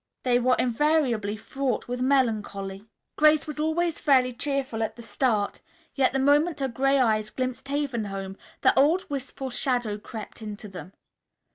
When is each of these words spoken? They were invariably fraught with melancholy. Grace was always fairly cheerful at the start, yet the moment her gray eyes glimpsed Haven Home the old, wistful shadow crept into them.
They 0.23 0.39
were 0.39 0.55
invariably 0.57 1.37
fraught 1.37 1.87
with 1.87 2.01
melancholy. 2.01 2.87
Grace 3.17 3.45
was 3.45 3.59
always 3.59 3.99
fairly 3.99 4.33
cheerful 4.33 4.81
at 4.81 4.95
the 4.95 5.03
start, 5.03 5.61
yet 5.93 6.11
the 6.11 6.17
moment 6.17 6.59
her 6.59 6.67
gray 6.67 6.97
eyes 6.97 7.29
glimpsed 7.29 7.67
Haven 7.67 8.05
Home 8.05 8.35
the 8.61 8.73
old, 8.75 9.07
wistful 9.11 9.51
shadow 9.51 9.99
crept 9.99 10.41
into 10.41 10.67
them. 10.67 10.93